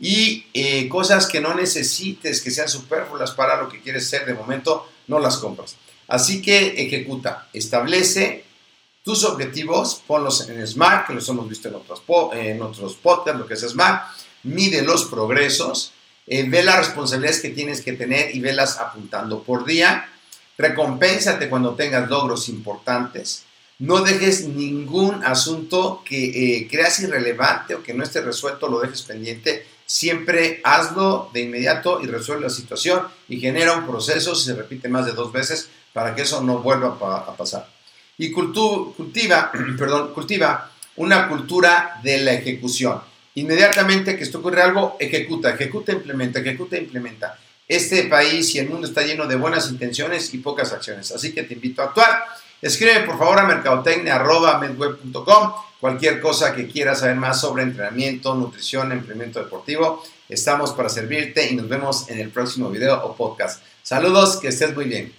Y 0.00 0.46
eh, 0.54 0.88
cosas 0.88 1.26
que 1.26 1.40
no 1.40 1.54
necesites, 1.54 2.40
que 2.40 2.50
sean 2.50 2.68
superfluas 2.68 3.30
para 3.30 3.60
lo 3.60 3.68
que 3.68 3.80
quieres 3.80 4.08
ser 4.08 4.26
de 4.26 4.34
momento, 4.34 4.88
no 5.06 5.20
las 5.20 5.36
compras. 5.36 5.76
Así 6.08 6.42
que 6.42 6.82
ejecuta, 6.82 7.48
establece 7.52 8.44
tus 9.08 9.24
objetivos, 9.24 10.02
ponlos 10.06 10.50
en 10.50 10.66
SMART, 10.66 11.06
que 11.06 11.14
los 11.14 11.26
hemos 11.30 11.48
visto 11.48 11.68
en 11.68 11.76
otros, 11.76 12.02
en 12.34 12.60
otros 12.60 12.94
podcasts, 12.96 13.40
lo 13.40 13.46
que 13.46 13.54
es 13.54 13.60
SMART, 13.60 14.02
mide 14.42 14.82
los 14.82 15.06
progresos, 15.06 15.92
eh, 16.26 16.44
ve 16.46 16.62
las 16.62 16.76
responsabilidades 16.76 17.40
que 17.40 17.48
tienes 17.48 17.80
que 17.80 17.94
tener 17.94 18.36
y 18.36 18.40
velas 18.40 18.76
apuntando 18.76 19.42
por 19.42 19.64
día, 19.64 20.10
recompénsate 20.58 21.48
cuando 21.48 21.74
tengas 21.74 22.10
logros 22.10 22.50
importantes, 22.50 23.44
no 23.78 24.02
dejes 24.02 24.46
ningún 24.46 25.24
asunto 25.24 26.02
que 26.04 26.58
eh, 26.58 26.68
creas 26.70 27.00
irrelevante 27.00 27.76
o 27.76 27.82
que 27.82 27.94
no 27.94 28.04
esté 28.04 28.20
resuelto, 28.20 28.68
lo 28.68 28.80
dejes 28.80 29.00
pendiente. 29.00 29.66
Siempre 29.86 30.60
hazlo 30.64 31.30
de 31.32 31.40
inmediato 31.40 32.02
y 32.02 32.08
resuelve 32.08 32.42
la 32.42 32.50
situación 32.50 33.04
y 33.26 33.40
genera 33.40 33.72
un 33.72 33.86
proceso, 33.86 34.34
si 34.34 34.44
se 34.44 34.54
repite 34.54 34.90
más 34.90 35.06
de 35.06 35.12
dos 35.12 35.32
veces, 35.32 35.70
para 35.94 36.14
que 36.14 36.20
eso 36.20 36.42
no 36.42 36.58
vuelva 36.58 36.98
a, 37.00 37.34
pasar. 37.38 37.77
Y 38.18 38.30
cultiva, 38.30 39.52
perdón, 39.78 40.12
cultiva 40.12 40.70
una 40.96 41.28
cultura 41.28 42.00
de 42.02 42.18
la 42.18 42.32
ejecución. 42.32 43.00
Inmediatamente 43.36 44.16
que 44.16 44.24
esto 44.24 44.38
ocurre 44.38 44.62
algo, 44.62 44.96
ejecuta, 44.98 45.54
ejecuta, 45.54 45.92
implementa, 45.92 46.40
ejecuta, 46.40 46.76
implementa. 46.76 47.38
Este 47.68 48.04
país 48.04 48.54
y 48.54 48.58
el 48.58 48.68
mundo 48.68 48.86
está 48.86 49.02
lleno 49.02 49.26
de 49.26 49.36
buenas 49.36 49.70
intenciones 49.70 50.34
y 50.34 50.38
pocas 50.38 50.72
acciones, 50.72 51.12
así 51.12 51.32
que 51.32 51.44
te 51.44 51.54
invito 51.54 51.82
a 51.82 51.86
actuar. 51.86 52.24
Escribe 52.60 53.00
por 53.00 53.18
favor 53.18 53.38
a 53.38 53.44
mercadotecnia.medweb.com 53.44 55.52
cualquier 55.80 56.20
cosa 56.20 56.54
que 56.54 56.66
quieras 56.66 57.00
saber 57.00 57.14
más 57.14 57.40
sobre 57.40 57.62
entrenamiento, 57.62 58.34
nutrición, 58.34 58.90
emprendimiento 58.90 59.38
deportivo. 59.38 60.02
Estamos 60.28 60.72
para 60.72 60.88
servirte 60.88 61.48
y 61.48 61.54
nos 61.54 61.68
vemos 61.68 62.08
en 62.08 62.18
el 62.18 62.30
próximo 62.30 62.70
video 62.70 63.04
o 63.04 63.14
podcast. 63.14 63.62
Saludos, 63.82 64.38
que 64.38 64.48
estés 64.48 64.74
muy 64.74 64.86
bien. 64.86 65.12